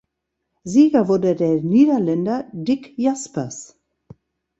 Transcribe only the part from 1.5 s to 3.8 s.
Niederländer Dick Jaspers.